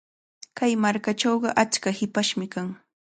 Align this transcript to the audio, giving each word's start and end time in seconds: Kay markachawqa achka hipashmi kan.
Kay 0.57 0.73
markachawqa 0.83 1.49
achka 1.63 1.89
hipashmi 1.99 2.47
kan. 2.53 2.67